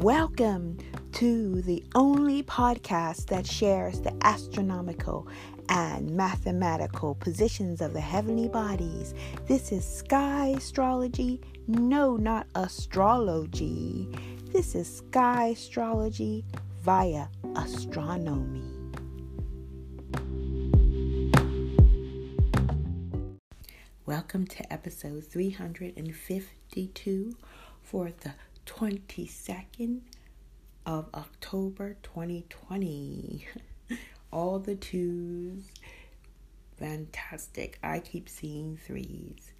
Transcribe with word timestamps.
Welcome 0.00 0.78
to 1.12 1.60
the 1.60 1.84
only 1.94 2.42
podcast 2.42 3.26
that 3.26 3.46
shares 3.46 4.00
the 4.00 4.16
astronomical 4.22 5.28
and 5.68 6.10
mathematical 6.10 7.16
positions 7.16 7.82
of 7.82 7.92
the 7.92 8.00
heavenly 8.00 8.48
bodies. 8.48 9.12
This 9.46 9.72
is 9.72 9.84
sky 9.84 10.54
astrology. 10.56 11.42
No, 11.66 12.16
not 12.16 12.46
astrology. 12.54 14.08
This 14.50 14.74
is 14.74 14.90
sky 14.90 15.48
astrology 15.48 16.46
via 16.80 17.26
astronomy. 17.54 18.64
Welcome 24.06 24.46
to 24.46 24.72
episode 24.72 25.24
352 25.24 27.36
for 27.82 28.10
the 28.22 28.32
22nd 28.70 30.00
of 30.86 31.08
October 31.12 31.96
2020. 32.04 33.46
All 34.32 34.60
the 34.60 34.76
twos. 34.76 35.64
Fantastic. 36.78 37.80
I 37.82 37.98
keep 37.98 38.28
seeing 38.28 38.76
threes. 38.76 39.52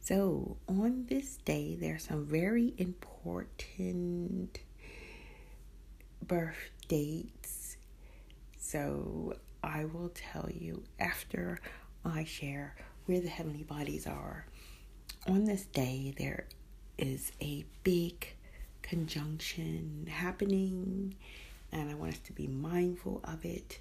So, 0.00 0.56
on 0.68 1.06
this 1.08 1.36
day, 1.44 1.76
there 1.80 1.94
are 1.94 2.00
some 2.00 2.26
very 2.26 2.74
important 2.78 4.58
birth 6.26 6.70
dates. 6.88 7.76
So, 8.58 9.34
I 9.62 9.84
will 9.84 10.10
tell 10.12 10.50
you 10.50 10.82
after 10.98 11.60
I 12.04 12.24
share 12.24 12.74
where 13.06 13.20
the 13.20 13.28
heavenly 13.28 13.62
bodies 13.62 14.06
are. 14.06 14.46
On 15.28 15.44
this 15.44 15.64
day, 15.64 16.12
there 16.18 16.46
is 16.98 17.30
a 17.40 17.64
big 17.84 18.34
conjunction 18.88 20.08
happening, 20.10 21.14
and 21.72 21.90
I 21.90 21.94
want 21.94 22.14
us 22.14 22.20
to 22.20 22.32
be 22.32 22.46
mindful 22.46 23.20
of 23.24 23.44
it. 23.44 23.78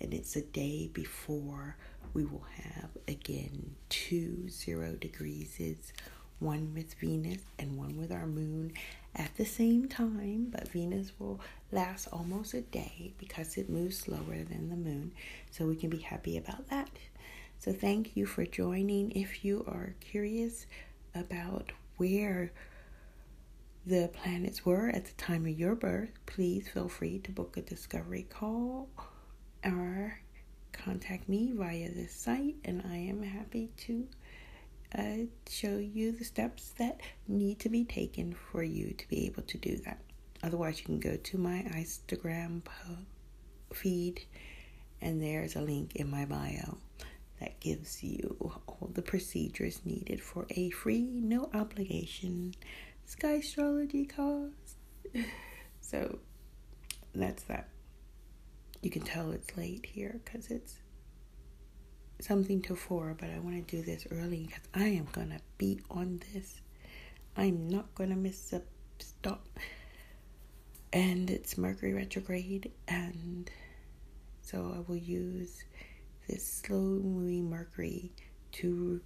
And 0.00 0.12
it's 0.12 0.36
a 0.36 0.42
day 0.42 0.90
before 0.92 1.76
we 2.12 2.24
will 2.24 2.44
have 2.56 2.90
again 3.08 3.74
two 3.88 4.48
zero 4.48 4.92
degrees, 4.92 5.92
one 6.40 6.74
with 6.74 6.94
Venus 6.94 7.40
and 7.58 7.78
one 7.78 7.96
with 7.96 8.12
our 8.12 8.26
moon 8.26 8.72
at 9.14 9.34
the 9.36 9.44
same 9.46 9.88
time. 9.88 10.48
But 10.50 10.68
Venus 10.68 11.12
will 11.18 11.40
last 11.70 12.08
almost 12.12 12.52
a 12.52 12.60
day 12.60 13.12
because 13.18 13.56
it 13.56 13.70
moves 13.70 13.98
slower 13.98 14.44
than 14.50 14.68
the 14.68 14.76
moon, 14.76 15.12
so 15.50 15.66
we 15.66 15.76
can 15.76 15.88
be 15.88 15.98
happy 15.98 16.36
about 16.36 16.68
that. 16.68 16.90
So, 17.58 17.72
thank 17.72 18.16
you 18.16 18.26
for 18.26 18.44
joining. 18.44 19.12
If 19.12 19.44
you 19.44 19.64
are 19.68 19.94
curious 20.00 20.66
about 21.14 21.70
where 21.96 22.50
the 23.84 24.10
planets 24.12 24.64
were 24.64 24.88
at 24.90 25.04
the 25.06 25.12
time 25.14 25.44
of 25.44 25.58
your 25.58 25.74
birth, 25.74 26.10
please 26.26 26.68
feel 26.68 26.88
free 26.88 27.18
to 27.20 27.32
book 27.32 27.56
a 27.56 27.62
discovery 27.62 28.26
call 28.30 28.88
or 29.64 30.18
contact 30.72 31.28
me 31.28 31.52
via 31.52 31.90
this 31.90 32.14
site, 32.14 32.56
and 32.64 32.82
I 32.88 32.96
am 32.96 33.22
happy 33.22 33.70
to 33.78 34.06
uh, 34.96 35.26
show 35.48 35.78
you 35.78 36.12
the 36.12 36.24
steps 36.24 36.74
that 36.78 37.00
need 37.26 37.58
to 37.60 37.68
be 37.68 37.84
taken 37.84 38.34
for 38.34 38.62
you 38.62 38.92
to 38.92 39.08
be 39.08 39.26
able 39.26 39.42
to 39.42 39.58
do 39.58 39.76
that. 39.84 39.98
Otherwise, 40.42 40.78
you 40.78 40.84
can 40.84 41.00
go 41.00 41.16
to 41.16 41.38
my 41.38 41.64
Instagram 41.74 42.62
feed, 43.72 44.24
and 45.00 45.22
there's 45.22 45.56
a 45.56 45.60
link 45.60 45.96
in 45.96 46.10
my 46.10 46.24
bio 46.24 46.78
that 47.40 47.58
gives 47.58 48.02
you 48.02 48.36
all 48.66 48.90
the 48.94 49.02
procedures 49.02 49.80
needed 49.84 50.20
for 50.20 50.46
a 50.50 50.70
free, 50.70 51.02
no 51.02 51.50
obligation 51.54 52.54
Sky 53.06 53.34
Astrology 53.34 54.06
course. 54.06 54.76
so 55.80 56.18
that's 57.14 57.42
that. 57.44 57.68
You 58.80 58.90
can 58.90 59.02
tell 59.02 59.30
it's 59.32 59.56
late 59.56 59.86
here 59.86 60.20
because 60.24 60.50
it's 60.50 60.76
something 62.20 62.62
to 62.62 62.74
four, 62.76 63.14
but 63.18 63.30
I 63.30 63.38
want 63.38 63.66
to 63.66 63.76
do 63.76 63.82
this 63.82 64.06
early 64.10 64.46
because 64.46 64.64
I 64.74 64.84
am 64.88 65.06
gonna 65.12 65.40
be 65.58 65.80
on 65.90 66.20
this. 66.32 66.60
I'm 67.36 67.68
not 67.68 67.94
gonna 67.94 68.16
miss 68.16 68.52
a 68.52 68.62
stop. 68.98 69.46
And 70.92 71.30
it's 71.30 71.56
Mercury 71.56 71.94
retrograde, 71.94 72.70
and 72.86 73.50
so 74.42 74.74
I 74.76 74.80
will 74.86 74.96
use 74.98 75.64
this 76.28 76.46
slow 76.46 76.78
moving 76.78 77.48
Mercury 77.48 78.12
to 78.52 79.00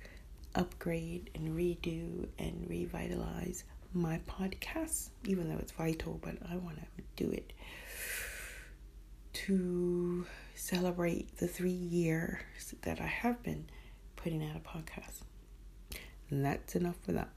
upgrade 0.54 1.30
and 1.34 1.50
redo 1.56 2.26
and 2.38 2.66
revitalize 2.68 3.64
my 3.96 4.20
podcast, 4.28 5.10
even 5.24 5.48
though 5.48 5.58
it's 5.58 5.72
vital, 5.72 6.20
but 6.22 6.36
I 6.50 6.56
want 6.56 6.76
to 6.76 7.02
do 7.16 7.30
it 7.30 7.52
to 9.32 10.26
celebrate 10.54 11.36
the 11.38 11.46
three 11.46 11.70
years 11.70 12.38
that 12.82 13.00
I 13.00 13.06
have 13.06 13.42
been 13.42 13.66
putting 14.16 14.44
out 14.44 14.56
a 14.56 14.60
podcast. 14.60 15.22
And 16.30 16.44
that's 16.44 16.74
enough 16.74 16.96
for 17.02 17.12
that. 17.12 17.30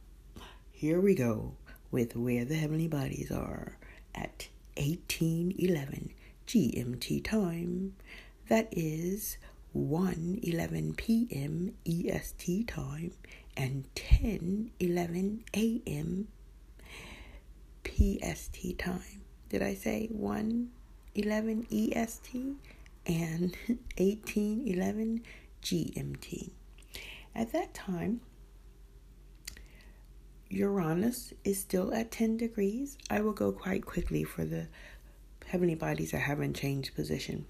Here 0.72 1.00
we 1.00 1.14
go 1.16 1.54
with 1.92 2.16
where 2.16 2.46
the 2.46 2.56
heavenly 2.56 2.88
bodies 2.88 3.32
are 3.32 3.78
at 4.16 4.48
1811 4.78 6.12
GMT 6.48 7.24
time. 7.24 7.96
That 8.48 8.70
is 8.72 9.38
1 9.74 10.40
11 10.42 10.94
p.m. 10.96 11.74
EST 11.86 12.68
time 12.68 13.12
and 13.56 13.86
10 13.96 14.72
11 14.80 15.44
a.m. 15.56 16.28
PST 17.86 18.78
time. 18.78 19.22
Did 19.50 19.62
I 19.62 19.74
say 19.74 20.08
1 20.12 20.70
11 21.16 21.68
EST 21.72 22.56
and 23.06 23.56
18 23.98 24.68
11 24.68 25.22
GMT? 25.64 26.52
At 27.36 27.52
that 27.54 27.74
time, 27.74 28.22
Uranus 30.50 31.34
is 31.44 31.60
still 31.60 31.94
at 31.94 32.12
10 32.12 32.38
degrees. 32.38 32.98
I 33.10 33.22
will 33.22 33.34
go 33.34 33.52
quite 33.52 33.86
quickly 33.86 34.24
for 34.24 34.46
the 34.46 34.68
heavenly 35.46 35.76
bodies 35.76 36.12
that 36.12 36.20
haven't 36.20 36.56
changed 36.56 36.96
position. 36.96 37.46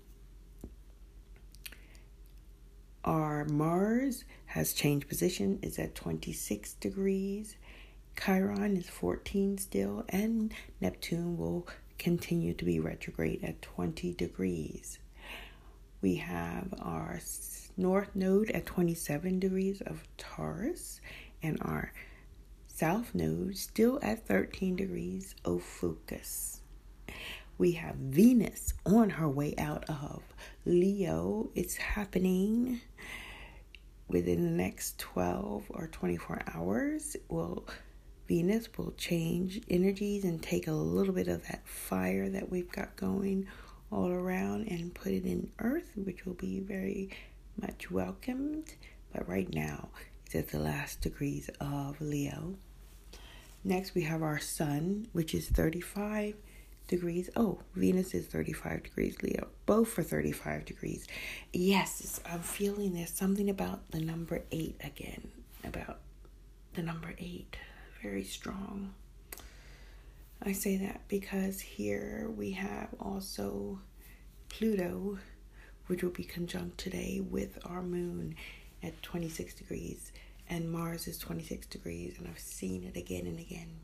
Our 3.06 3.46
Mars 3.46 4.26
has 4.48 4.74
changed 4.74 5.08
position, 5.08 5.60
is 5.62 5.80
at 5.80 5.96
26 5.96 6.74
degrees. 6.74 7.56
Chiron 8.24 8.76
is 8.76 8.90
14 8.90 9.58
still, 9.58 10.04
and 10.10 10.54
Neptune 10.82 11.38
will 11.38 11.68
continue 11.98 12.54
to 12.54 12.66
be 12.66 12.80
retrograde 12.80 13.44
at 13.44 13.62
20 13.62 14.14
degrees. 14.14 15.00
We 16.02 16.16
have 16.16 16.74
our 16.82 17.20
north 17.78 18.16
node 18.16 18.52
at 18.52 18.66
27 18.66 19.40
degrees 19.40 19.82
of 19.82 20.04
Taurus, 20.18 21.00
and 21.42 21.58
our 21.62 21.94
south 22.68 23.16
node 23.16 23.58
still 23.58 24.00
at 24.02 24.28
13 24.28 24.76
degrees 24.76 25.36
Ophiuchus. 25.46 26.62
We 27.58 27.74
have 27.74 27.96
Venus 27.96 28.74
on 28.86 29.12
her 29.12 29.30
way 29.30 29.54
out 29.58 29.90
of 29.90 30.24
Leo. 30.66 31.50
It's 31.56 31.76
happening 31.76 32.82
within 34.08 34.44
the 34.44 34.64
next 34.64 34.98
12 35.00 35.66
or 35.70 35.88
24 35.88 36.42
hours. 36.54 37.16
Will 37.28 37.66
Venus 38.30 38.70
will 38.78 38.92
change 38.92 39.60
energies 39.72 40.24
and 40.24 40.40
take 40.40 40.68
a 40.68 40.72
little 40.72 41.16
bit 41.16 41.28
of 41.28 41.48
that 41.48 41.68
fire 41.68 42.30
that 42.30 42.52
we've 42.52 42.72
got 42.72 42.96
going 42.96 43.48
all 43.92 44.12
around 44.12 44.68
and 44.68 44.94
put 44.94 45.12
it 45.12 45.26
in 45.26 45.50
Earth, 45.58 45.90
which 45.96 46.28
will 46.28 46.36
be 46.36 46.60
very 46.60 47.10
much 47.60 47.90
welcomed. 47.90 48.76
But 49.12 49.28
right 49.28 49.52
now, 49.52 49.90
it's 50.28 50.36
at 50.36 50.50
the 50.50 50.60
last 50.60 51.02
degrees 51.02 51.50
of 51.60 52.00
Leo. 52.00 52.54
Next, 53.64 53.96
we 53.96 54.04
have 54.04 54.22
our 54.22 54.38
Sun, 54.38 55.08
which 55.12 55.34
is 55.34 55.50
35 55.50 56.36
degrees. 56.88 57.32
Oh, 57.36 57.62
Venus 57.74 58.14
is 58.14 58.28
35 58.28 58.84
degrees, 58.84 59.18
Leo. 59.24 59.48
Both 59.66 59.88
for 59.88 60.04
35 60.04 60.66
degrees. 60.66 61.08
Yes, 61.52 62.20
I'm 62.32 62.42
feeling 62.42 62.94
there's 62.94 63.10
something 63.10 63.50
about 63.50 63.90
the 63.90 64.00
number 64.00 64.44
8 64.52 64.76
again. 64.84 65.30
About 65.64 65.98
the 66.76 66.84
number 66.84 67.16
8 67.18 67.58
very 68.02 68.24
strong. 68.24 68.94
I 70.42 70.54
say 70.54 70.78
that 70.78 71.02
because 71.08 71.60
here 71.60 72.30
we 72.36 72.52
have 72.52 72.90
also 73.00 73.80
Pluto, 74.48 75.20
which 75.88 76.02
will 76.02 76.12
be 76.12 76.24
conjunct 76.24 76.78
today 76.78 77.20
with 77.20 77.60
our 77.66 77.82
moon 77.82 78.36
at 78.82 79.02
26 79.02 79.54
degrees, 79.54 80.12
and 80.50 80.72
Mars 80.72 81.08
is 81.08 81.18
26 81.18 81.68
degrees, 81.68 82.16
and 82.18 82.28
I've 82.28 82.40
seen 82.40 82.84
it 82.84 82.98
again 82.98 83.28
and 83.28 83.40
again. 83.40 83.80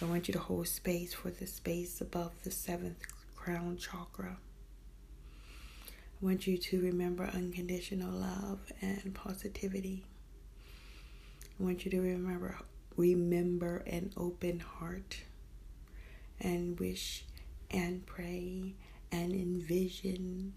I 0.00 0.06
want 0.06 0.28
you 0.28 0.32
to 0.32 0.40
hold 0.40 0.66
space 0.66 1.12
for 1.12 1.30
the 1.30 1.46
space 1.46 2.00
above 2.00 2.32
the 2.42 2.50
seventh 2.50 3.04
crown 3.36 3.76
chakra. 3.76 4.38
I 5.86 6.24
want 6.24 6.46
you 6.46 6.56
to 6.56 6.80
remember 6.80 7.24
unconditional 7.24 8.12
love 8.12 8.60
and 8.80 9.14
positivity. 9.14 10.04
I 11.58 11.62
want 11.62 11.84
you 11.84 11.90
to 11.90 12.00
remember 12.00 12.56
remember 12.96 13.78
an 13.86 14.12
open 14.16 14.60
heart 14.60 15.22
and 16.40 16.78
wish 16.78 17.24
and 17.70 18.04
pray 18.06 18.74
and 19.12 19.32
envision 19.32 20.54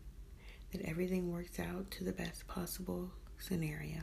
that 0.71 0.81
everything 0.81 1.31
works 1.31 1.59
out 1.59 1.89
to 1.91 2.03
the 2.03 2.11
best 2.11 2.47
possible 2.47 3.11
scenario. 3.37 4.01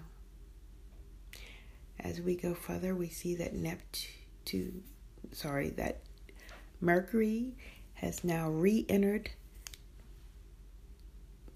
As 1.99 2.21
we 2.21 2.37
go 2.37 2.55
further, 2.55 2.95
we 2.95 3.09
see 3.09 3.35
that 3.37 3.55
Neptune, 3.55 4.85
sorry, 5.33 5.71
that 5.71 6.01
Mercury 6.81 7.55
has 7.95 8.25
now 8.25 8.49
re 8.49 8.87
entered 8.89 9.31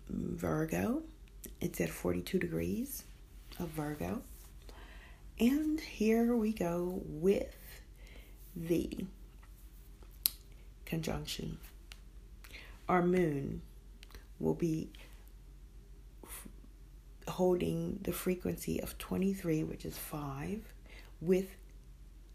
Virgo. 0.09 1.03
It's 1.61 1.81
at 1.81 1.89
42 1.89 2.39
degrees 2.39 3.05
of 3.59 3.69
Virgo. 3.69 4.23
And 5.39 5.81
here 5.81 6.37
we 6.37 6.53
go 6.53 7.03
with 7.05 7.57
the 8.55 9.05
conjunction. 10.85 11.59
Our 12.89 13.03
moon 13.03 13.63
will 14.39 14.55
be 14.55 14.91
f- 16.23 16.49
holding 17.27 17.99
the 18.03 18.13
frequency 18.13 18.81
of 18.81 18.97
23, 18.99 19.65
which 19.65 19.85
is 19.85 19.99
5, 19.99 20.61
with 21.21 21.57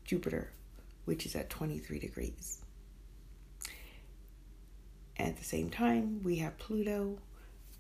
Jupiter, 0.03 0.51
which 1.05 1.25
is 1.25 1.35
at 1.35 1.49
23 1.49 1.99
degrees. 1.99 2.61
At 5.17 5.37
the 5.37 5.43
same 5.43 5.69
time, 5.69 6.21
we 6.23 6.37
have 6.37 6.57
Pluto 6.57 7.19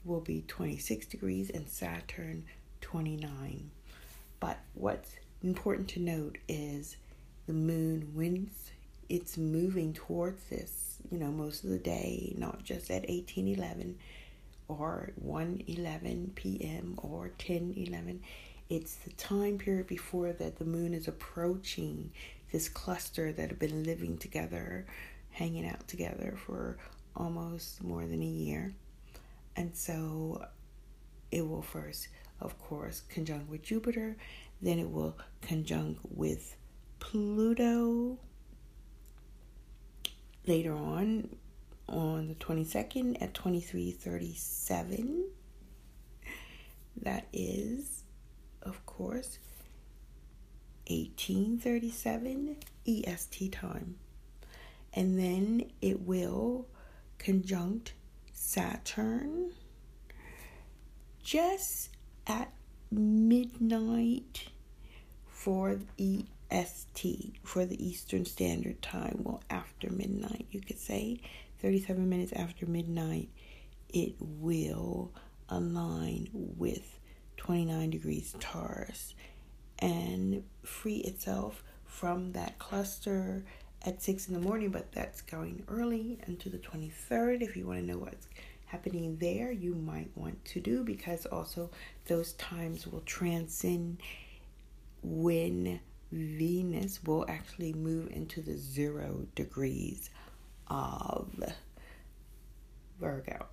will 0.05 0.21
be 0.21 0.43
26 0.47 1.07
degrees 1.07 1.49
and 1.49 1.67
Saturn 1.67 2.45
29. 2.81 3.71
But 4.39 4.59
what's 4.73 5.11
important 5.43 5.89
to 5.89 5.99
note 5.99 6.37
is 6.47 6.97
the 7.47 7.53
moon 7.53 8.11
when 8.13 8.51
it's 9.09 9.37
moving 9.37 9.93
towards 9.93 10.43
this, 10.45 10.97
you 11.11 11.17
know, 11.17 11.31
most 11.31 11.63
of 11.63 11.69
the 11.69 11.79
day, 11.79 12.33
not 12.37 12.63
just 12.63 12.89
at 12.91 13.09
1811 13.09 13.97
or 14.67 15.11
1:11 15.25 16.35
p.m. 16.35 16.93
or 17.01 17.31
10:11. 17.39 18.19
It's 18.69 18.95
the 18.95 19.09
time 19.11 19.57
period 19.57 19.87
before 19.87 20.31
that 20.33 20.59
the 20.59 20.65
moon 20.65 20.93
is 20.93 21.07
approaching 21.07 22.11
this 22.51 22.69
cluster 22.69 23.31
that 23.33 23.49
have 23.49 23.59
been 23.59 23.83
living 23.83 24.17
together, 24.17 24.85
hanging 25.31 25.67
out 25.67 25.87
together 25.87 26.37
for 26.45 26.77
almost 27.15 27.83
more 27.83 28.05
than 28.05 28.21
a 28.21 28.25
year. 28.25 28.73
And 29.55 29.75
so 29.75 30.45
it 31.31 31.47
will 31.47 31.63
first, 31.63 32.09
of 32.41 32.57
course, 32.59 33.01
conjunct 33.09 33.49
with 33.49 33.63
Jupiter, 33.63 34.17
then 34.61 34.79
it 34.79 34.89
will 34.89 35.17
conjunct 35.41 36.01
with 36.09 36.55
Pluto 36.99 38.17
later 40.45 40.73
on 40.73 41.35
on 41.87 42.27
the 42.27 42.35
22nd 42.35 43.21
at 43.21 43.33
2337 43.33 45.25
that 47.01 47.25
is 47.33 48.03
of 48.61 48.85
course 48.85 49.39
1837 50.89 52.57
EST 52.87 53.51
time. 53.51 53.95
And 54.93 55.19
then 55.19 55.69
it 55.81 56.01
will 56.01 56.65
conjunct 57.19 57.93
Saturn. 58.33 59.51
Just 61.21 61.89
at 62.29 62.53
midnight 62.91 64.49
for 65.27 65.79
EST, 65.97 67.33
for 67.43 67.65
the 67.65 67.85
Eastern 67.85 68.25
Standard 68.25 68.81
Time. 68.81 69.21
Well, 69.23 69.41
after 69.49 69.89
midnight, 69.89 70.45
you 70.51 70.61
could 70.61 70.79
say 70.79 71.19
37 71.61 72.07
minutes 72.07 72.31
after 72.33 72.65
midnight, 72.65 73.29
it 73.89 74.13
will 74.19 75.11
align 75.49 76.29
with 76.33 76.99
29 77.37 77.89
degrees 77.89 78.35
Taurus 78.39 79.15
and 79.79 80.43
free 80.63 80.97
itself 80.97 81.63
from 81.85 82.33
that 82.33 82.59
cluster 82.59 83.43
at 83.83 84.03
6 84.03 84.27
in 84.27 84.33
the 84.33 84.39
morning, 84.39 84.69
but 84.69 84.91
that's 84.91 85.21
going 85.21 85.63
early 85.67 86.19
into 86.27 86.49
the 86.49 86.57
23rd. 86.57 87.41
If 87.41 87.55
you 87.55 87.65
want 87.65 87.79
to 87.79 87.85
know 87.85 87.97
what's 87.97 88.27
happening 88.69 89.17
there, 89.17 89.51
you 89.51 89.75
might 89.75 90.11
want 90.15 90.43
to 90.45 90.59
do 90.59 90.83
because 90.83 91.25
also 91.25 91.69
those 92.05 92.33
times 92.33 92.87
will 92.87 93.01
transcend 93.01 94.01
when 95.01 95.79
Venus 96.11 97.03
will 97.03 97.25
actually 97.27 97.73
move 97.73 98.11
into 98.11 98.41
the 98.41 98.57
zero 98.57 99.25
degrees 99.35 100.09
of 100.67 101.31
Virgo. 102.99 103.45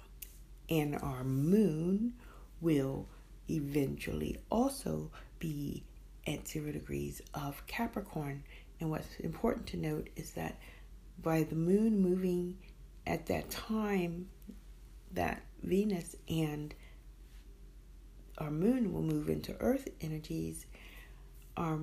And 0.69 0.97
our 0.97 1.25
moon 1.25 2.15
will 2.61 3.09
eventually 3.49 4.39
also 4.51 5.11
be 5.39 5.85
at 6.27 6.49
zero 6.49 6.73
degrees 6.73 7.23
of 7.35 7.65
Capricorn 7.67 8.43
and 8.81 8.91
what's 8.91 9.17
important 9.21 9.67
to 9.69 9.77
note 9.77 10.09
is 10.17 10.33
that 10.33 10.59
by 11.23 11.45
the 11.45 11.55
moon 11.55 12.01
moving 12.01 12.59
at 13.07 13.27
that 13.27 13.51
time, 13.51 14.29
that 15.13 15.43
Venus 15.63 16.17
and 16.29 16.75
our 18.39 18.51
moon 18.51 18.93
will 18.93 19.03
move 19.03 19.29
into 19.29 19.57
earth 19.61 19.89
energies, 20.01 20.67
our 21.57 21.79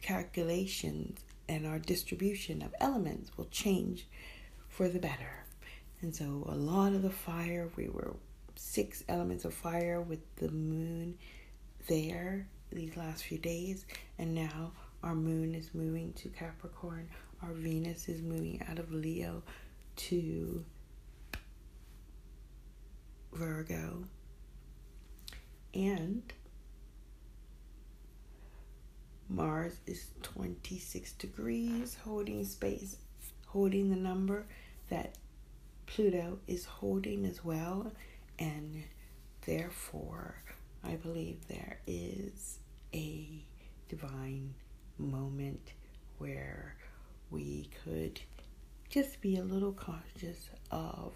calculations 0.00 1.20
and 1.48 1.66
our 1.66 1.78
distribution 1.78 2.62
of 2.62 2.74
elements 2.80 3.30
will 3.36 3.46
change 3.46 4.06
for 4.68 4.88
the 4.88 4.98
better. 4.98 5.44
And 6.00 6.14
so 6.14 6.44
a 6.48 6.54
lot 6.54 6.92
of 6.92 7.02
the 7.02 7.10
fire, 7.10 7.70
we 7.76 7.88
were 7.88 8.14
six 8.56 9.04
elements 9.08 9.44
of 9.44 9.54
fire 9.54 10.00
with 10.00 10.20
the 10.36 10.50
moon 10.50 11.16
there 11.86 12.48
these 12.72 12.96
last 12.96 13.24
few 13.24 13.38
days, 13.38 13.86
and 14.18 14.34
now 14.34 14.72
our 15.02 15.14
moon 15.14 15.54
is 15.54 15.70
moving 15.74 16.12
to 16.14 16.28
Capricorn, 16.28 17.08
our 17.42 17.52
Venus 17.52 18.08
is 18.08 18.20
moving 18.20 18.62
out 18.68 18.78
of 18.78 18.92
Leo 18.92 19.42
to 19.96 20.64
Virgo, 23.34 24.04
and 25.74 26.22
Mars 29.28 29.76
is 29.86 30.08
26 30.22 31.12
degrees, 31.12 31.96
holding 32.04 32.44
space, 32.44 32.96
holding 33.46 33.90
the 33.90 33.96
number 33.96 34.46
that 34.88 35.16
Pluto 35.86 36.38
is 36.46 36.64
holding 36.64 37.24
as 37.24 37.44
well, 37.44 37.92
and 38.38 38.82
therefore, 39.46 40.36
I 40.82 40.94
believe 40.96 41.46
there 41.48 41.78
is 41.86 42.58
a 42.94 43.44
divine 43.88 44.54
moment 44.98 45.72
where 46.18 46.76
we 47.30 47.68
could 47.84 48.20
just 48.88 49.20
be 49.20 49.36
a 49.36 49.42
little 49.44 49.72
conscious 49.72 50.48
of 50.70 51.12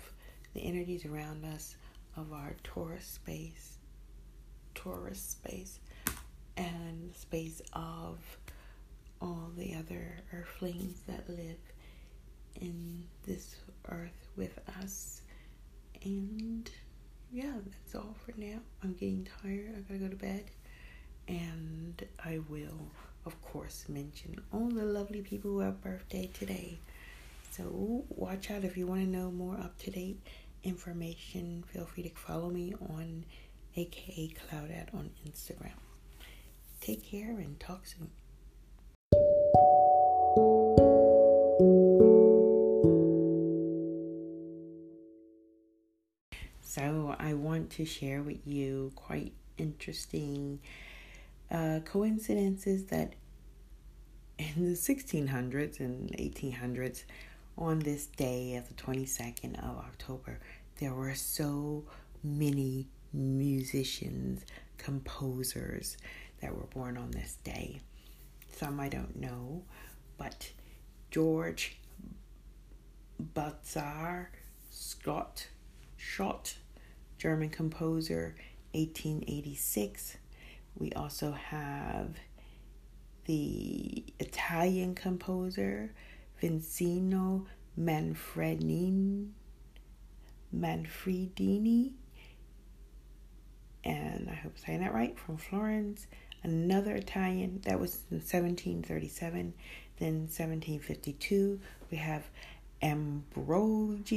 the 0.54 0.60
energies 0.60 1.04
around 1.04 1.44
us, 1.44 1.76
of 2.18 2.32
our 2.32 2.56
Taurus 2.64 3.04
space, 3.04 3.78
Taurus 4.74 5.20
space, 5.20 5.80
and 6.56 7.14
space 7.14 7.62
of 7.72 8.18
all 9.20 9.50
the 9.56 9.74
other 9.74 10.16
earthlings 10.32 11.00
that 11.06 11.28
live 11.28 11.58
in 12.60 13.04
this 13.26 13.56
earth 13.88 14.28
with 14.36 14.58
us. 14.80 15.22
And 16.02 16.70
yeah, 17.32 17.52
that's 17.64 17.94
all 17.94 18.16
for 18.24 18.32
now. 18.38 18.58
I'm 18.82 18.94
getting 18.94 19.28
tired. 19.42 19.74
I 19.76 19.80
gotta 19.80 20.00
go 20.00 20.08
to 20.08 20.16
bed. 20.16 20.44
And 21.28 22.02
I 22.24 22.40
will, 22.48 22.90
of 23.26 23.40
course, 23.42 23.84
mention 23.88 24.40
all 24.52 24.68
the 24.68 24.84
lovely 24.84 25.20
people 25.20 25.50
who 25.50 25.60
have 25.60 25.82
birthday 25.82 26.30
today. 26.32 26.78
So 27.50 28.04
watch 28.08 28.50
out 28.50 28.64
if 28.64 28.76
you 28.76 28.86
want 28.86 29.02
to 29.02 29.08
know 29.08 29.30
more 29.30 29.54
up 29.54 29.76
to 29.78 29.90
date 29.90 30.20
information. 30.62 31.64
Feel 31.72 31.86
free 31.86 32.04
to 32.04 32.14
follow 32.14 32.50
me 32.50 32.74
on 32.90 33.24
aka 33.76 34.28
Cloudette 34.28 34.94
on 34.94 35.10
Instagram. 35.26 35.72
Take 36.80 37.04
care 37.04 37.30
and 37.38 37.58
talk 37.58 37.86
soon. 37.86 38.10
So, 46.60 47.16
I 47.18 47.34
want 47.34 47.70
to 47.70 47.84
share 47.84 48.22
with 48.22 48.46
you 48.46 48.92
quite 48.94 49.32
interesting 49.56 50.60
uh, 51.50 51.80
coincidences 51.84 52.84
that 52.86 53.14
in 54.38 54.70
the 54.70 54.76
1600s 54.76 55.80
and 55.80 56.10
1800s, 56.16 57.04
on 57.58 57.80
this 57.80 58.06
day 58.06 58.54
of 58.56 58.68
the 58.68 58.74
22nd 58.74 59.58
of 59.58 59.78
October, 59.78 60.38
there 60.78 60.94
were 60.94 61.14
so 61.14 61.84
many 62.22 62.88
musicians, 63.12 64.44
composers 64.76 65.96
that 66.40 66.54
were 66.54 66.66
born 66.66 66.96
on 66.96 67.10
this 67.10 67.36
day. 67.42 67.80
Some 68.52 68.78
I 68.78 68.88
don't 68.88 69.16
know, 69.16 69.64
but 70.16 70.50
George 71.10 71.78
Bazar 73.18 74.30
Scott 74.70 75.48
Schott, 75.96 76.54
German 77.18 77.50
composer, 77.50 78.36
1886. 78.72 80.16
We 80.76 80.92
also 80.92 81.32
have 81.32 82.14
the 83.24 84.04
Italian 84.20 84.94
composer 84.94 85.92
Vincino 86.42 87.46
Manfredini, 87.78 89.28
Manfredini, 90.54 91.92
and 93.84 94.28
I 94.28 94.34
hope 94.34 94.52
I'm 94.56 94.64
saying 94.64 94.80
that 94.80 94.92
right, 94.92 95.18
from 95.18 95.36
Florence. 95.36 96.06
Another 96.42 96.94
Italian 96.94 97.60
that 97.64 97.78
was 97.80 98.02
in 98.10 98.18
1737. 98.18 99.54
Then 99.98 100.14
1752, 100.20 101.58
we 101.90 101.98
have 101.98 102.24
Ambrogio 102.82 104.14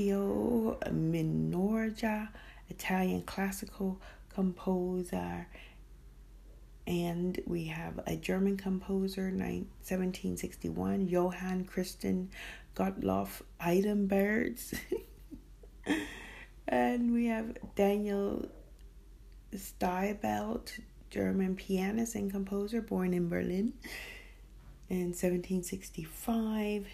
Minoja, 0.89 2.29
Italian 2.69 3.23
classical 3.23 3.99
composer. 4.33 5.47
And 6.87 7.39
we 7.45 7.65
have 7.65 7.99
a 8.07 8.15
German 8.15 8.57
composer, 8.57 9.29
1761, 9.29 11.07
Johann 11.07 11.65
Christian 11.65 12.29
Gottlob 12.75 13.29
Eidenbenz. 13.59 14.77
and 16.67 17.13
we 17.13 17.27
have 17.27 17.57
Daniel 17.75 18.49
Steibelt, 19.53 20.79
German 21.09 21.55
pianist 21.55 22.15
and 22.15 22.31
composer, 22.31 22.81
born 22.81 23.13
in 23.13 23.29
Berlin 23.29 23.73
in 24.89 25.13
1765. 25.13 26.87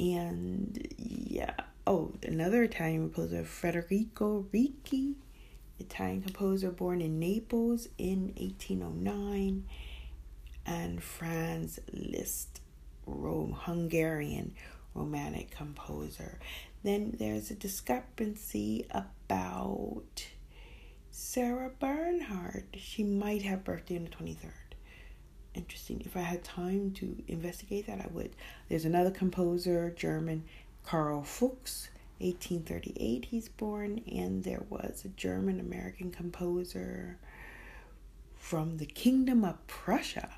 And 0.00 0.88
yeah, 0.96 1.54
oh, 1.86 2.12
another 2.22 2.62
Italian 2.62 3.10
composer, 3.10 3.44
Federico 3.44 4.46
Ricci, 4.52 5.14
Italian 5.78 6.22
composer 6.22 6.70
born 6.70 7.00
in 7.00 7.18
Naples 7.18 7.88
in 7.98 8.34
1809, 8.36 9.64
and 10.66 11.02
Franz 11.02 11.80
Liszt, 11.92 12.60
Rome, 13.06 13.56
Hungarian 13.58 14.54
romantic 14.94 15.50
composer. 15.50 16.38
Then 16.82 17.16
there's 17.18 17.50
a 17.50 17.54
discrepancy 17.54 18.86
about 18.90 20.26
Sarah 21.10 21.70
Bernhardt. 21.80 22.66
She 22.76 23.02
might 23.02 23.42
have 23.42 23.64
birthday 23.64 23.96
on 23.96 24.04
the 24.04 24.10
23rd. 24.10 24.52
Interesting. 25.54 26.02
If 26.04 26.16
I 26.16 26.20
had 26.20 26.44
time 26.44 26.92
to 26.92 27.16
investigate 27.26 27.86
that, 27.86 28.00
I 28.00 28.08
would. 28.12 28.30
There's 28.68 28.84
another 28.84 29.10
composer, 29.10 29.90
German, 29.90 30.44
Karl 30.84 31.22
Fuchs, 31.22 31.88
1838 32.18 33.26
he's 33.26 33.48
born, 33.48 34.02
and 34.10 34.44
there 34.44 34.64
was 34.68 35.04
a 35.04 35.08
German 35.08 35.60
American 35.60 36.10
composer 36.10 37.18
from 38.36 38.78
the 38.78 38.86
Kingdom 38.86 39.44
of 39.44 39.66
Prussia, 39.66 40.30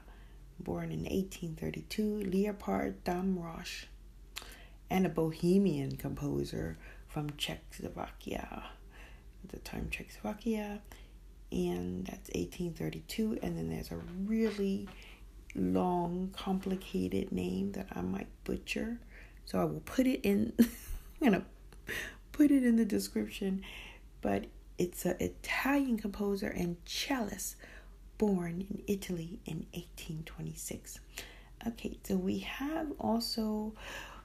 born 0.58 0.90
in 0.90 1.00
1832, 1.00 2.24
Leopold 2.24 3.04
Damrosch, 3.04 3.84
and 4.90 5.06
a 5.06 5.08
Bohemian 5.10 5.96
composer 5.96 6.78
from 7.08 7.30
Czechoslovakia 7.36 8.64
at 9.44 9.50
the 9.50 9.58
time 9.58 9.88
Czechoslovakia, 9.90 10.80
and 11.52 12.06
that's 12.06 12.30
1832. 12.34 13.38
And 13.42 13.56
then 13.56 13.70
there's 13.70 13.90
a 13.90 14.00
really 14.24 14.88
long, 15.54 16.30
complicated 16.36 17.32
name 17.32 17.72
that 17.72 17.88
I 17.94 18.02
might 18.02 18.28
butcher, 18.44 19.00
so 19.44 19.60
I 19.60 19.64
will 19.64 19.80
put 19.80 20.06
it 20.06 20.20
in. 20.22 20.52
I'm 20.60 20.68
gonna 21.32 21.44
put 22.32 22.50
it 22.50 22.64
in 22.64 22.76
the 22.76 22.84
description, 22.84 23.62
but 24.20 24.46
it's 24.78 25.04
an 25.04 25.16
Italian 25.20 25.98
composer 25.98 26.48
and 26.48 26.76
cellist 26.84 27.56
born 28.18 28.66
in 28.68 28.82
Italy 28.86 29.40
in 29.46 29.66
1826. 29.72 31.00
Okay, 31.66 31.98
so 32.04 32.16
we 32.16 32.38
have 32.38 32.92
also 32.98 33.74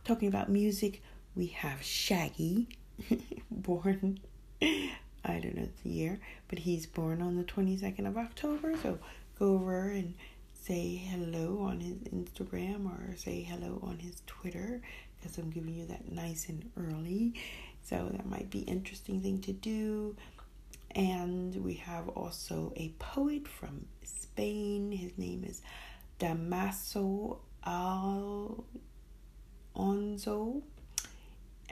talking 0.04 0.28
about 0.28 0.50
music. 0.50 1.02
We 1.36 1.48
have 1.48 1.82
Shaggy, 1.82 2.70
born 3.52 4.20
I 5.28 5.40
don't 5.40 5.56
know 5.56 5.68
the 5.84 5.90
year, 5.90 6.20
but 6.48 6.60
he's 6.60 6.86
born 6.86 7.22
on 7.22 7.36
the 7.36 7.44
22nd 7.44 8.08
of 8.08 8.18
October. 8.18 8.76
So 8.82 9.00
go 9.40 9.56
over 9.56 9.90
and 9.90 10.14
say 10.66 10.96
hello 10.96 11.60
on 11.62 11.80
his 11.80 11.98
Instagram 12.12 12.88
or 12.88 13.16
say 13.16 13.44
hello 13.44 13.80
on 13.84 14.00
his 14.00 14.24
Twitter 14.26 14.82
because 15.16 15.38
I'm 15.38 15.52
giving 15.52 15.76
you 15.76 15.86
that 15.86 16.12
nice 16.12 16.50
and 16.50 16.68
early. 16.76 17.36
So 17.84 18.10
that 18.12 18.26
might 18.26 18.50
be 18.50 18.62
interesting 18.62 19.22
thing 19.22 19.42
to 19.42 19.54
do. 19.54 20.16
And 20.96 21.56
we 21.64 21.76
have 21.76 22.10
also 22.10 22.74
a 22.78 22.90
poet 22.98 23.48
from 23.48 23.86
Spain. 24.04 24.92
His 24.92 25.16
name 25.20 25.44
is 25.44 25.62
Damaso 26.20 27.38
Alonso. 29.76 30.64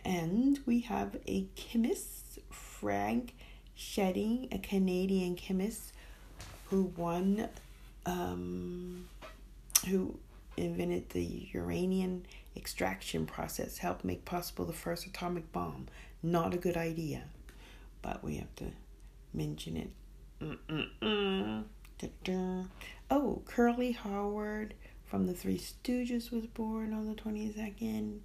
And 0.05 0.59
we 0.67 0.81
have 0.81 1.17
a 1.25 1.47
chemist, 1.55 2.37
Frank 2.51 3.33
Spedding, 3.75 4.49
a 4.51 4.59
Canadian 4.59 5.35
chemist 5.35 5.93
who 6.65 6.91
won, 6.95 7.49
um, 8.05 9.07
who 9.87 10.17
invented 10.57 11.09
the 11.09 11.47
uranium 11.51 12.23
extraction 12.55 13.25
process, 13.25 13.79
helped 13.79 14.05
make 14.05 14.25
possible 14.25 14.65
the 14.65 14.73
first 14.73 15.05
atomic 15.05 15.51
bomb. 15.51 15.87
Not 16.21 16.53
a 16.53 16.57
good 16.57 16.77
idea, 16.77 17.23
but 18.01 18.23
we 18.23 18.35
have 18.37 18.55
to 18.57 18.65
mention 19.33 19.77
it. 19.77 19.89
Oh, 23.09 23.41
Curly 23.45 23.91
Howard 23.91 24.73
from 25.05 25.27
the 25.27 25.33
Three 25.33 25.57
Stooges 25.57 26.31
was 26.31 26.45
born 26.45 26.93
on 26.93 27.07
the 27.07 27.15
22nd. 27.15 28.19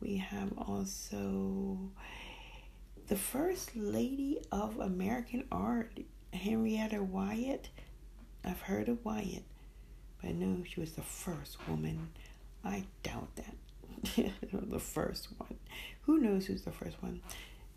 We 0.00 0.16
have 0.18 0.52
also 0.58 1.78
the 3.08 3.16
First 3.16 3.74
Lady 3.76 4.38
of 4.52 4.78
American 4.78 5.44
Art, 5.50 5.98
Henrietta 6.32 7.02
Wyeth. 7.02 7.68
I've 8.44 8.60
heard 8.62 8.88
of 8.88 9.04
Wyeth, 9.04 9.44
but 10.20 10.30
I 10.30 10.32
know 10.32 10.62
she 10.64 10.80
was 10.80 10.92
the 10.92 11.02
first 11.02 11.56
woman. 11.68 12.08
I 12.64 12.84
doubt 13.02 13.28
that. 13.36 13.56
the 14.52 14.78
first 14.78 15.28
one. 15.38 15.56
Who 16.02 16.18
knows 16.18 16.46
who's 16.46 16.62
the 16.62 16.72
first 16.72 17.02
one? 17.02 17.20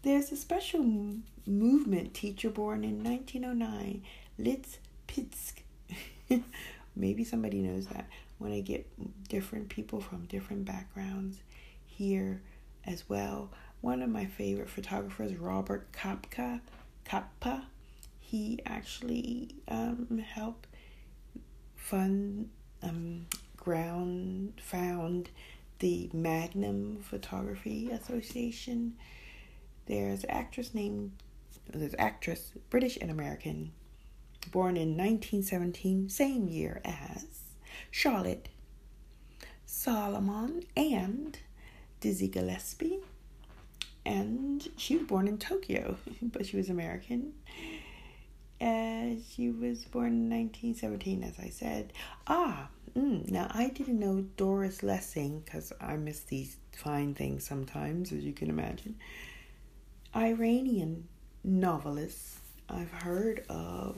There's 0.04 0.32
a 0.32 0.36
special 0.36 0.84
movement 1.46 2.14
teacher 2.14 2.50
born 2.50 2.84
in 2.84 3.04
1909, 3.04 4.04
Litz 4.38 4.80
Pitsk. 5.08 5.62
Maybe 6.96 7.24
somebody 7.24 7.62
knows 7.62 7.88
that. 7.88 8.08
When 8.38 8.52
I 8.52 8.60
get 8.62 8.88
different 9.28 9.70
people 9.70 10.00
from 10.00 10.26
different 10.26 10.66
backgrounds 10.66 11.42
here 11.86 12.42
as 12.86 13.10
well 13.10 13.50
one 13.82 14.02
of 14.02 14.10
my 14.10 14.26
favorite 14.26 14.70
photographers, 14.70 15.36
Robert 15.36 15.92
Kapka, 15.92 16.62
Capa, 17.06 17.68
he 18.28 18.60
actually 18.66 19.56
um, 19.70 20.22
helped 20.34 20.68
fund, 21.78 22.50
um, 22.84 23.26
ground, 23.56 24.52
found 24.62 25.30
the 25.80 26.10
Magnum 26.12 26.98
Photography 27.02 27.90
Association. 27.90 28.98
There's 29.86 30.26
an 30.26 30.30
actress 30.30 30.74
named, 30.74 31.14
there's 31.74 31.96
actress, 31.98 32.52
British 32.70 32.98
and 33.00 33.10
American, 33.10 33.72
born 34.52 34.76
in 34.76 34.98
1917, 34.98 36.10
same 36.10 36.50
year 36.50 36.82
as 36.84 37.26
Charlotte 37.92 38.50
Salomon 39.66 40.64
and 40.76 41.40
Dizzy 42.02 42.28
Gillespie 42.28 43.00
and 44.06 44.70
she 44.78 44.96
was 44.98 45.06
born 45.06 45.28
in 45.28 45.38
Tokyo, 45.38 45.98
but 46.22 46.46
she 46.46 46.58
was 46.58 46.70
American. 46.70 47.34
And 48.60 49.24
she 49.30 49.50
was 49.52 49.86
born 49.86 50.14
in 50.14 50.30
1917, 50.30 51.24
as 51.24 51.40
I 51.40 51.50
said. 51.50 51.94
Ah, 52.26 52.70
mm, 52.96 53.30
now 53.30 53.48
I 53.52 53.70
didn't 53.70 54.00
know 54.00 54.26
Doris 54.36 54.82
Lessing 54.82 55.42
because 55.42 55.72
I 55.80 55.96
miss 55.98 56.22
these 56.22 56.58
fine 56.72 57.14
things 57.14 57.46
sometimes, 57.46 58.12
as 58.12 58.24
you 58.24 58.34
can 58.34 58.50
imagine. 58.50 58.96
Iranian 60.16 61.08
novelist 61.44 62.38
I've 62.70 62.92
heard 62.92 63.46
of, 63.50 63.98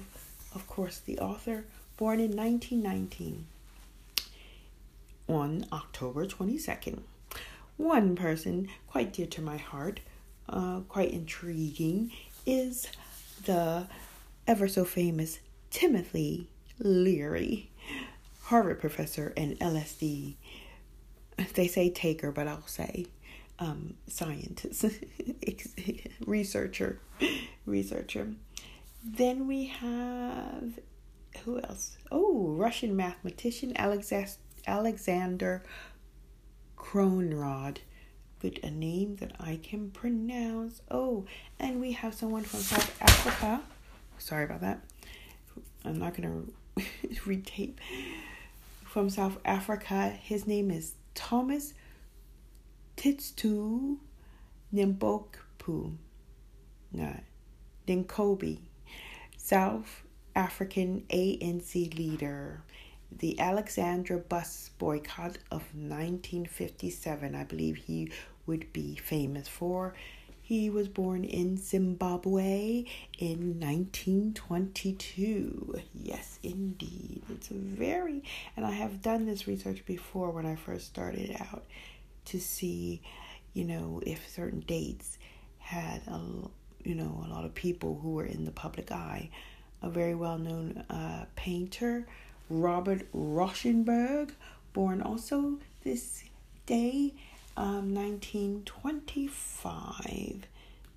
of 0.54 0.68
course, 0.68 1.00
the 1.00 1.20
author, 1.20 1.66
born 1.98 2.20
in 2.20 2.36
1919 2.36 3.48
on 5.28 5.66
October 5.72 6.25
22nd. 6.25 7.00
One 7.78 8.16
person, 8.16 8.70
quite 8.88 9.13
dear 9.13 9.28
to 9.28 9.42
my 9.42 9.58
heart, 9.58 10.01
uh, 10.48 10.82
quite 10.82 11.12
intriguing, 11.12 12.12
is 12.46 12.88
the 13.46 13.88
ever 14.50 14.68
so 14.68 14.84
famous 14.84 15.39
Timothy 15.70 16.50
Leary, 16.79 17.70
Harvard 18.46 18.79
professor 18.79 19.32
and 19.38 19.60
LSD 19.60 20.36
they 21.53 21.68
say 21.68 21.89
taker, 21.89 22.32
but 22.32 22.48
I'll 22.48 22.65
say 22.68 23.06
um, 23.60 23.94
scientist, 24.08 24.86
researcher, 26.25 27.00
researcher. 27.65 28.34
Then 29.03 29.48
we 29.48 29.65
have 29.68 30.79
who 31.44 31.60
else? 31.62 31.98
Oh, 32.12 32.48
Russian 32.50 32.96
mathematician 32.96 33.74
Alexander 34.68 35.63
Kronrod 36.75 37.77
with 38.41 38.63
a 38.63 38.72
name 38.72 39.18
that 39.18 39.34
I 39.39 39.60
can 39.62 39.91
pronounce. 39.91 40.82
Oh, 40.89 41.25
and 41.60 41.79
we 41.79 41.91
have 41.91 42.13
someone 42.15 42.44
from 42.44 42.62
South 42.62 43.01
Africa. 43.01 43.62
Sorry 44.19 44.43
about 44.43 44.61
that. 44.61 44.81
I'm 45.85 45.97
not 45.97 46.13
to 46.27 46.53
retape. 47.25 47.75
From 48.83 49.09
South 49.09 49.38
Africa, 49.45 50.09
his 50.09 50.45
name 50.47 50.71
is 50.71 50.93
Thomas 51.15 51.73
Titstu 52.97 53.97
Nimbokpu. 54.73 55.95
Dinkobi. 57.88 58.59
South 59.38 60.03
African 60.35 61.03
ANC 61.09 61.97
leader. 61.97 62.61
The 63.11 63.39
Alexandra 63.39 64.17
bus 64.17 64.69
boycott 64.77 65.38
of 65.49 65.63
1957, 65.73 67.33
I 67.35 67.43
believe 67.43 67.75
he 67.77 68.11
would 68.45 68.71
be 68.71 68.95
famous 68.95 69.47
for. 69.47 69.95
He 70.50 70.70
was 70.72 70.88
born 70.88 71.25
in 71.25 71.58
Zimbabwe 71.58 72.86
in 73.20 73.60
1922. 73.60 75.79
Yes, 75.94 76.39
indeed. 76.41 77.22
It's 77.29 77.50
very, 77.50 78.24
and 78.58 78.65
I 78.65 78.72
have 78.72 79.03
done 79.03 79.27
this 79.27 79.48
research 79.48 79.86
before 79.86 80.32
when 80.32 80.48
I 80.48 80.56
first 80.56 80.88
started 80.88 81.38
out 81.39 81.65
to 82.25 82.39
see, 82.39 83.00
you 83.53 83.63
know, 83.63 84.01
if 84.03 84.27
certain 84.27 84.62
dates 84.62 85.20
had 85.60 86.01
a, 86.08 86.20
you 86.84 86.96
know, 86.96 87.24
a 87.27 87.29
lot 87.29 87.46
of 87.46 87.53
people 87.53 88.00
who 88.01 88.13
were 88.13 88.25
in 88.25 88.46
the 88.46 88.51
public 88.51 88.91
eye. 88.91 89.29
A 89.84 89.89
very 89.91 90.15
well 90.15 90.39
known 90.39 90.84
uh, 90.89 91.25
painter, 91.36 92.08
Robert 92.50 93.03
Rauschenberg, 93.13 94.32
born 94.74 95.03
also 95.03 95.60
this 95.84 96.24
day, 96.65 97.13
um, 97.60 97.94
1925. 97.94 100.48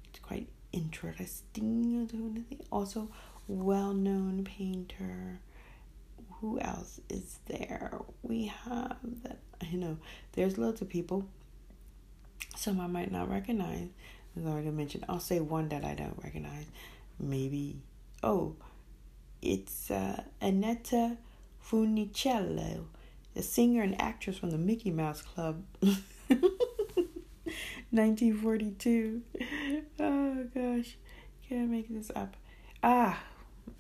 It's 0.09 0.19
quite 0.21 0.49
interesting. 0.73 2.47
Also, 2.71 3.11
well 3.49 3.92
known 3.92 4.45
painter. 4.45 5.40
Who 6.40 6.59
else 6.61 7.00
is 7.09 7.38
there? 7.47 7.99
We 8.23 8.47
have 8.64 8.97
that 9.23 9.38
you 9.71 9.78
know, 9.78 9.99
there's 10.33 10.59
loads 10.59 10.83
of 10.83 10.88
people. 10.88 11.26
Some 12.57 12.81
I 12.81 12.87
might 12.87 13.11
not 13.11 13.31
recognize. 13.31 13.88
As 14.37 14.47
I 14.47 14.50
already 14.50 14.71
mentioned, 14.71 15.04
I'll 15.09 15.21
say 15.21 15.40
one 15.40 15.69
that 15.69 15.85
I 15.85 15.95
don't 15.95 16.19
recognize. 16.23 16.66
Maybe, 17.19 17.76
oh, 18.23 18.57
it's 19.40 19.90
uh, 19.90 20.23
Annetta 20.40 21.16
Funicello, 21.64 22.85
a 23.37 23.42
singer 23.42 23.83
and 23.83 24.00
actress 24.00 24.38
from 24.38 24.50
the 24.50 24.59
Mickey 24.59 24.90
Mouse 24.90 25.23
Club. 25.23 25.62
1942. 27.90 29.22
Oh 30.00 30.44
gosh, 30.54 30.96
can't 31.48 31.70
make 31.70 31.88
this 31.88 32.10
up. 32.14 32.36
Ah, 32.82 33.20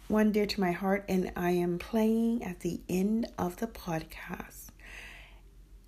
one 0.08 0.32
dear 0.32 0.46
to 0.46 0.60
my 0.60 0.72
heart, 0.72 1.04
and 1.08 1.32
I 1.36 1.50
am 1.52 1.78
playing 1.78 2.44
at 2.44 2.60
the 2.60 2.80
end 2.88 3.26
of 3.38 3.56
the 3.56 3.66
podcast 3.66 4.62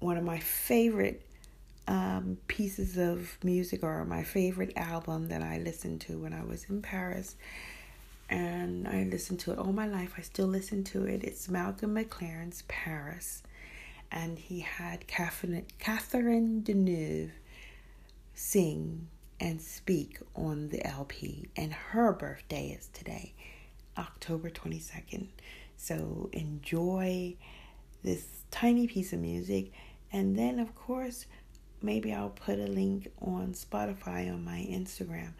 one 0.04 0.16
of 0.18 0.25
my 0.25 0.39
favorite 0.39 1.23
um, 1.89 2.36
pieces 2.47 2.97
of 2.99 3.39
music 3.43 3.82
or 3.82 4.04
my 4.04 4.23
favorite 4.23 4.73
album 4.76 5.28
that 5.28 5.43
I 5.43 5.58
listened 5.58 6.02
to 6.02 6.19
when 6.19 6.32
I 6.32 6.45
was 6.45 6.65
in 6.65 6.82
Paris. 6.82 7.36
And 8.28 8.86
I 8.89 9.04
listened 9.10 9.41
to 9.41 9.52
it 9.52 9.58
all 9.58 9.73
my 9.73 9.86
life. 9.86 10.15
I 10.17 10.23
still 10.23 10.47
listen 10.47 10.84
to 10.84 11.04
it. 11.04 11.25
It's 11.25 11.49
Malcolm 11.49 11.95
McLaren's 11.95 12.65
Paris. 12.69 13.43
And 14.15 14.39
he 14.39 14.61
had 14.61 15.09
Catherine, 15.09 15.67
Catherine 15.81 16.63
Deneuve 16.63 17.33
sing 18.33 19.09
and 19.41 19.61
speak 19.61 20.21
on 20.37 20.69
the 20.69 20.87
LP. 20.87 21.49
And 21.57 21.73
her 21.73 22.13
birthday 22.13 22.69
is 22.79 22.89
today, 22.93 23.35
October 23.99 24.50
22nd. 24.50 25.27
So 25.77 26.31
enjoy 26.33 27.35
this 28.05 28.45
tiny 28.53 28.87
piece 28.87 29.13
of 29.13 29.19
music 29.19 29.73
and 30.13 30.39
then, 30.39 30.61
of 30.61 30.77
course, 30.77 31.27
maybe 31.83 32.13
I'll 32.13 32.31
put 32.31 32.61
a 32.61 32.69
link 32.69 33.11
on 33.21 33.53
Spotify 33.53 34.33
on 34.33 34.45
my 34.45 34.65
Instagram. 34.71 35.33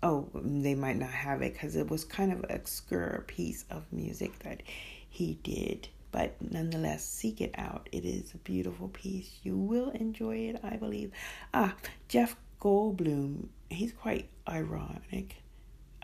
Oh, 0.00 0.28
they 0.32 0.76
might 0.76 0.96
not 0.96 1.10
have 1.10 1.42
it 1.42 1.54
because 1.54 1.74
it 1.74 1.90
was 1.90 2.04
kind 2.04 2.32
of 2.32 2.44
an 2.44 2.52
obscure 2.52 3.24
piece 3.26 3.64
of 3.68 3.84
music 3.92 4.38
that 4.40 4.62
he 5.08 5.40
did. 5.42 5.88
But 6.16 6.36
nonetheless, 6.40 7.06
seek 7.06 7.42
it 7.42 7.54
out. 7.58 7.90
It 7.92 8.06
is 8.06 8.32
a 8.32 8.38
beautiful 8.38 8.88
piece. 8.88 9.32
You 9.42 9.54
will 9.54 9.90
enjoy 9.90 10.36
it, 10.48 10.60
I 10.64 10.76
believe. 10.76 11.12
Ah, 11.52 11.74
Jeff 12.08 12.36
Goldblum. 12.58 13.48
He's 13.68 13.92
quite 13.92 14.30
ironic 14.48 15.42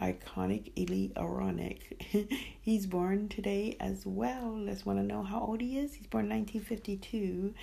iconic 0.02 0.72
elite 0.76 1.12
ironic. 1.16 2.28
he's 2.60 2.86
born 2.86 3.28
today 3.28 3.76
as 3.80 4.04
well. 4.04 4.54
Let's 4.54 4.84
want 4.84 4.98
to 4.98 5.02
know 5.02 5.22
how 5.22 5.40
old 5.40 5.62
he 5.62 5.78
is. 5.78 5.94
He's 5.94 6.08
born 6.08 6.28
1952. 6.28 7.54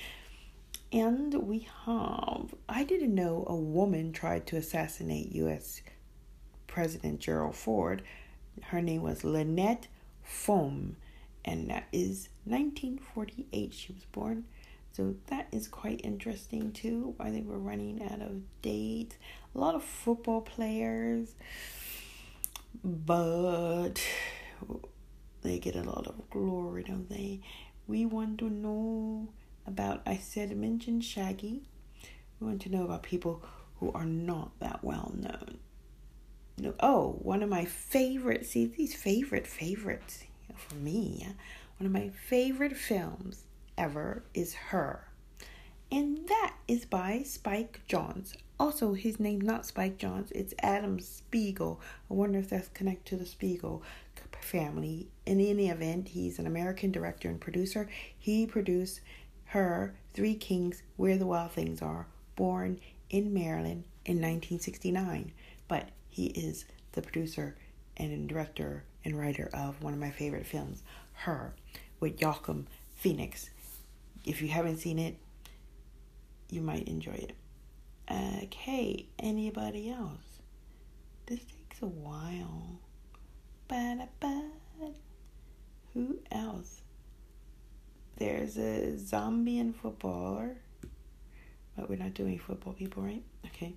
And 0.92 1.34
we 1.36 1.68
have, 1.86 2.56
I 2.68 2.84
didn't 2.84 3.14
know 3.14 3.44
a 3.46 3.56
woman 3.56 4.12
tried 4.12 4.48
to 4.48 4.56
assassinate 4.56 5.36
U.S. 5.36 5.82
President 6.66 7.20
Gerald 7.20 7.56
Ford. 7.56 8.02
Her 8.64 8.82
name 8.82 9.04
was 9.04 9.24
Lynette 9.24 9.88
Fromme, 10.26 10.96
and 11.46 11.70
that 11.70 11.88
is 11.92 12.30
1948 12.46 13.74
she 13.74 13.94
was 13.94 14.06
born. 14.06 14.46
So 14.92 15.16
that 15.28 15.48
is 15.52 15.68
quite 15.68 16.02
interesting 16.04 16.72
too. 16.72 17.14
Why 17.18 17.32
they 17.32 17.42
were 17.42 17.60
running 17.60 18.04
out 18.04 18.22
of 18.22 18.42
dates. 18.62 19.16
A 19.56 19.60
lot 19.60 19.76
of 19.76 19.84
football 19.84 20.42
players, 20.42 21.36
but 22.84 24.02
they 25.42 25.60
get 25.60 25.76
a 25.76 25.84
lot 25.84 26.08
of 26.08 26.30
glory, 26.30 26.84
don't 26.84 27.10
they? 27.10 27.42
We 27.88 28.06
want 28.06 28.40
to 28.40 28.50
know 28.50 29.30
about, 29.66 30.02
I 30.06 30.18
said, 30.18 30.56
mention 30.56 31.02
Shaggy. 31.02 31.64
We 32.40 32.48
want 32.48 32.62
to 32.64 32.70
know 32.70 32.84
about 32.84 33.04
people 33.04 33.44
who 33.80 33.92
are 33.94 34.06
not 34.06 34.60
that 34.60 34.84
well 34.84 35.14
known. 35.16 35.60
No, 36.58 36.74
oh, 36.82 37.18
one 37.22 37.42
of 37.42 37.50
my 37.50 37.64
favorite, 37.64 38.46
see, 38.46 38.66
these 38.66 38.94
favorite 38.94 39.48
favorites 39.48 40.26
for 40.60 40.76
me, 40.76 41.28
one 41.78 41.86
of 41.86 41.92
my 41.92 42.10
favorite 42.10 42.76
films 42.76 43.44
ever 43.78 44.24
is 44.34 44.54
Her. 44.54 45.06
And 45.92 46.28
that 46.28 46.56
is 46.68 46.86
by 46.86 47.24
Spike 47.24 47.82
Jonze. 47.90 48.36
Also, 48.60 48.94
his 48.94 49.20
name's 49.20 49.46
not 49.46 49.66
Spike 49.66 49.98
Jonze, 49.98 50.32
it's 50.32 50.54
Adam 50.60 51.00
Spiegel. 51.00 51.82
I 52.12 52.14
wonder 52.14 52.38
if 52.38 52.50
that's 52.50 52.68
connected 52.70 53.06
to 53.12 53.16
the 53.16 53.26
Spiegel 53.26 53.82
family. 54.42 55.08
In 55.26 55.40
any 55.40 55.70
event, 55.70 56.10
he's 56.10 56.40
an 56.40 56.48
American 56.48 56.92
director 56.92 57.30
and 57.30 57.40
producer. 57.40 57.90
He 58.18 58.46
produced 58.46 59.02
her 59.46 59.96
Three 60.14 60.36
Kings 60.36 60.84
Where 60.98 61.18
the 61.18 61.26
Wild 61.26 61.52
Things 61.52 61.82
Are, 61.82 62.08
born 62.36 62.80
in 63.10 63.34
Maryland 63.34 63.84
in 64.06 64.16
1969. 64.16 65.32
But 65.68 65.90
he 66.10 66.28
is 66.28 66.66
the 66.94 67.02
producer 67.02 67.56
and 67.98 68.28
director 68.28 68.84
and 69.06 69.18
writer 69.18 69.50
of 69.54 69.82
one 69.82 69.94
of 69.94 70.00
my 70.00 70.12
favorite 70.12 70.46
films, 70.46 70.84
Her, 71.14 71.54
with 72.00 72.22
Joaquin 72.22 72.68
Phoenix. 72.96 73.50
If 74.26 74.42
you 74.42 74.50
haven't 74.50 74.78
seen 74.78 75.00
it, 75.00 75.18
you 76.50 76.62
might 76.62 76.88
enjoy 76.88 77.12
it. 77.12 77.36
Okay, 78.44 79.06
anybody 79.20 79.90
else? 79.90 80.42
This 81.28 81.40
takes 81.40 81.82
a 81.82 81.88
while. 81.88 82.80
Ba-da-ba. 83.68 84.50
Who 85.94 86.20
else? 86.32 86.82
There's 88.18 88.58
a 88.58 88.98
zombie 88.98 89.54
Zambian 89.54 89.76
footballer, 89.76 90.58
but 91.78 91.90
we're 91.90 91.98
not 91.98 92.14
doing 92.14 92.38
football 92.38 92.74
people, 92.74 93.04
right? 93.04 93.24
Okay. 93.46 93.76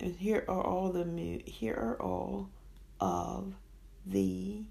And 0.00 0.14
here 0.16 0.44
are 0.46 0.62
all 0.62 0.92
the 0.92 1.42
here 1.46 1.74
are 1.74 1.96
all 2.00 2.50
of 3.00 3.54
the 4.08 4.62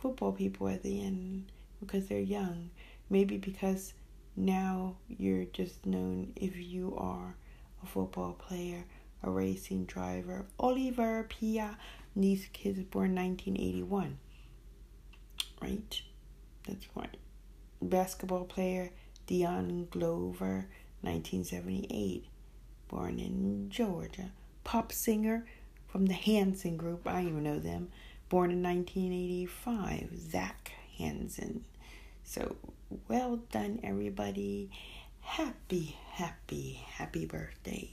football 0.00 0.32
people 0.32 0.68
at 0.68 0.82
the 0.82 1.02
end 1.02 1.50
because 1.80 2.08
they're 2.08 2.20
young. 2.20 2.70
Maybe 3.08 3.38
because 3.38 3.94
now 4.36 4.96
you're 5.08 5.44
just 5.44 5.86
known 5.86 6.32
if 6.36 6.56
you 6.56 6.94
are 6.96 7.36
a 7.82 7.86
football 7.86 8.32
player, 8.32 8.84
a 9.22 9.30
racing 9.30 9.86
driver. 9.86 10.46
Olivier 10.60 11.24
Pla, 11.28 11.76
these 12.14 12.48
kids 12.52 12.80
born 12.82 13.14
1981. 13.14 14.18
Right? 15.62 16.02
That's 16.66 16.86
right 16.94 17.16
basketball 17.80 18.44
player 18.44 18.90
Dion 19.26 19.88
Glover, 19.90 20.68
1978, 21.00 22.26
born 22.88 23.18
in 23.18 23.68
Georgia. 23.70 24.30
Pop 24.62 24.92
singer 24.92 25.46
from 25.88 26.06
the 26.06 26.14
Hanson 26.14 26.76
Group, 26.76 27.06
I 27.06 27.22
even 27.22 27.42
know 27.42 27.58
them, 27.58 27.88
born 28.28 28.50
in 28.50 28.62
1985, 28.62 30.10
Zach 30.30 30.72
Hanson. 30.98 31.64
So, 32.24 32.56
well 33.08 33.40
done, 33.50 33.80
everybody. 33.82 34.70
Happy, 35.20 35.96
happy, 36.12 36.80
happy 36.88 37.26
birthday 37.26 37.90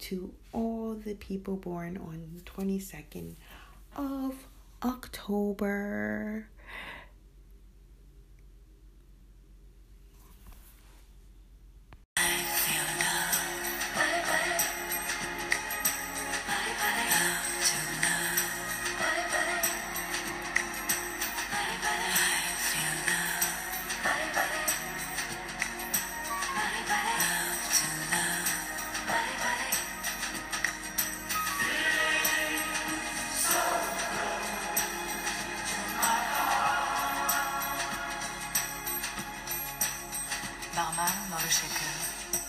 to 0.00 0.32
all 0.52 0.94
the 0.94 1.14
people 1.14 1.56
born 1.56 1.96
on 1.96 2.42
22nd 2.44 3.34
of 3.96 4.34
October. 4.82 6.48